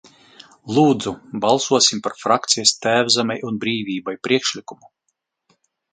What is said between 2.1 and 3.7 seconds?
frakcijas "Tēvzemei un